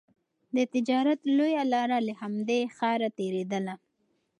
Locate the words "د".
0.55-0.57